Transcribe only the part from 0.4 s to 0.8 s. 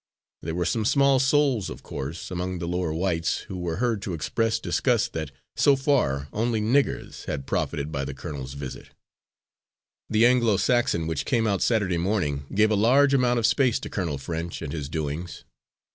There were